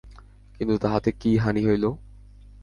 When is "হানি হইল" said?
1.37-1.85